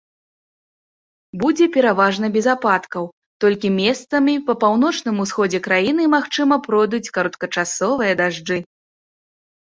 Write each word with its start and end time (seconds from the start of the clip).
Будзе 1.41 1.65
пераважна 1.75 2.27
без 2.37 2.45
ападкаў, 2.53 3.03
толькі 3.45 3.67
месцамі 3.81 4.33
па 4.47 4.55
паўночным 4.63 5.15
усходзе 5.25 5.59
краіны, 5.67 6.03
магчыма, 6.15 6.57
пройдуць 6.69 7.11
кароткачасовыя 7.19 8.13
дажджы. 8.23 8.57